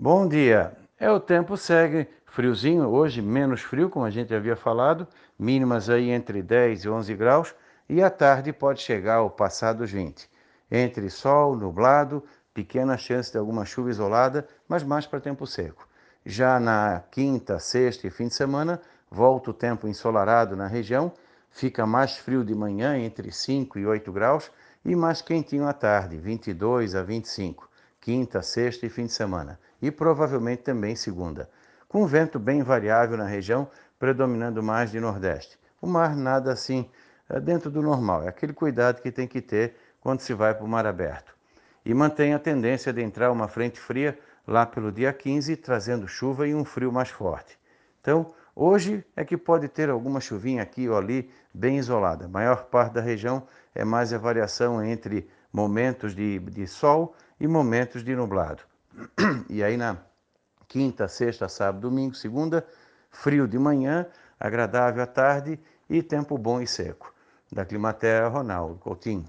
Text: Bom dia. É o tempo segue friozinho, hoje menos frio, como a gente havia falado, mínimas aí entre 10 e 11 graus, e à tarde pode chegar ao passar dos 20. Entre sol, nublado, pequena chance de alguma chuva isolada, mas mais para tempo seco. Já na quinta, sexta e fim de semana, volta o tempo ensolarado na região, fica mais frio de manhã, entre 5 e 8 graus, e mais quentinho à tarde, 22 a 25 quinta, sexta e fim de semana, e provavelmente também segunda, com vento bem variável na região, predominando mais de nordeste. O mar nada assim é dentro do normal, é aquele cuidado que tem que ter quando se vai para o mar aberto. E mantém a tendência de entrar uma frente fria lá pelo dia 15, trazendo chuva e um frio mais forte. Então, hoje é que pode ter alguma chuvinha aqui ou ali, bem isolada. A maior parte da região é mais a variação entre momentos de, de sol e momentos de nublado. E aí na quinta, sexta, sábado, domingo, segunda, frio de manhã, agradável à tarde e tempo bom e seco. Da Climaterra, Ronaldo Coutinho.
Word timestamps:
Bom 0.00 0.28
dia. 0.28 0.78
É 0.96 1.10
o 1.10 1.18
tempo 1.18 1.56
segue 1.56 2.06
friozinho, 2.24 2.86
hoje 2.86 3.20
menos 3.20 3.62
frio, 3.62 3.90
como 3.90 4.04
a 4.04 4.10
gente 4.10 4.32
havia 4.32 4.54
falado, 4.54 5.08
mínimas 5.36 5.90
aí 5.90 6.10
entre 6.10 6.40
10 6.40 6.84
e 6.84 6.88
11 6.88 7.14
graus, 7.16 7.52
e 7.88 8.00
à 8.00 8.08
tarde 8.08 8.52
pode 8.52 8.80
chegar 8.80 9.16
ao 9.16 9.28
passar 9.28 9.72
dos 9.72 9.90
20. 9.90 10.30
Entre 10.70 11.10
sol, 11.10 11.56
nublado, 11.56 12.22
pequena 12.54 12.96
chance 12.96 13.32
de 13.32 13.38
alguma 13.38 13.64
chuva 13.64 13.90
isolada, 13.90 14.46
mas 14.68 14.84
mais 14.84 15.04
para 15.04 15.18
tempo 15.18 15.44
seco. 15.48 15.88
Já 16.24 16.60
na 16.60 17.02
quinta, 17.10 17.58
sexta 17.58 18.06
e 18.06 18.10
fim 18.10 18.28
de 18.28 18.34
semana, 18.34 18.80
volta 19.10 19.50
o 19.50 19.52
tempo 19.52 19.88
ensolarado 19.88 20.54
na 20.54 20.68
região, 20.68 21.10
fica 21.50 21.84
mais 21.84 22.16
frio 22.16 22.44
de 22.44 22.54
manhã, 22.54 22.96
entre 22.96 23.32
5 23.32 23.76
e 23.80 23.84
8 23.84 24.12
graus, 24.12 24.48
e 24.84 24.94
mais 24.94 25.20
quentinho 25.20 25.66
à 25.66 25.72
tarde, 25.72 26.16
22 26.18 26.94
a 26.94 27.02
25 27.02 27.68
quinta, 28.08 28.40
sexta 28.40 28.86
e 28.86 28.88
fim 28.88 29.04
de 29.04 29.12
semana, 29.12 29.60
e 29.80 29.90
provavelmente 29.90 30.62
também 30.62 30.96
segunda, 30.96 31.48
com 31.88 32.06
vento 32.06 32.38
bem 32.38 32.62
variável 32.62 33.16
na 33.16 33.26
região, 33.26 33.68
predominando 33.98 34.62
mais 34.62 34.90
de 34.90 35.00
nordeste. 35.00 35.58
O 35.80 35.86
mar 35.86 36.16
nada 36.16 36.52
assim 36.52 36.88
é 37.28 37.38
dentro 37.38 37.70
do 37.70 37.82
normal, 37.82 38.22
é 38.22 38.28
aquele 38.28 38.52
cuidado 38.52 39.00
que 39.00 39.12
tem 39.12 39.26
que 39.26 39.40
ter 39.40 39.76
quando 40.00 40.20
se 40.20 40.34
vai 40.34 40.54
para 40.54 40.64
o 40.64 40.68
mar 40.68 40.86
aberto. 40.86 41.34
E 41.84 41.94
mantém 41.94 42.34
a 42.34 42.38
tendência 42.38 42.92
de 42.92 43.02
entrar 43.02 43.30
uma 43.30 43.48
frente 43.48 43.78
fria 43.80 44.18
lá 44.46 44.64
pelo 44.64 44.90
dia 44.90 45.12
15, 45.12 45.56
trazendo 45.56 46.08
chuva 46.08 46.46
e 46.48 46.54
um 46.54 46.64
frio 46.64 46.90
mais 46.90 47.10
forte. 47.10 47.58
Então, 48.00 48.32
hoje 48.56 49.04
é 49.14 49.24
que 49.24 49.36
pode 49.36 49.68
ter 49.68 49.90
alguma 49.90 50.20
chuvinha 50.20 50.62
aqui 50.62 50.88
ou 50.88 50.96
ali, 50.96 51.30
bem 51.52 51.76
isolada. 51.78 52.24
A 52.24 52.28
maior 52.28 52.64
parte 52.64 52.94
da 52.94 53.00
região 53.00 53.46
é 53.74 53.84
mais 53.84 54.12
a 54.12 54.18
variação 54.18 54.82
entre 54.82 55.28
momentos 55.52 56.14
de, 56.14 56.38
de 56.38 56.66
sol 56.66 57.14
e 57.38 57.46
momentos 57.46 58.02
de 58.02 58.14
nublado. 58.14 58.62
E 59.48 59.62
aí 59.62 59.76
na 59.76 59.96
quinta, 60.68 61.08
sexta, 61.08 61.48
sábado, 61.48 61.80
domingo, 61.80 62.14
segunda, 62.14 62.66
frio 63.10 63.48
de 63.48 63.58
manhã, 63.58 64.06
agradável 64.38 65.02
à 65.02 65.06
tarde 65.06 65.58
e 65.88 66.02
tempo 66.02 66.36
bom 66.36 66.60
e 66.60 66.66
seco. 66.66 67.12
Da 67.50 67.64
Climaterra, 67.64 68.28
Ronaldo 68.28 68.78
Coutinho. 68.78 69.24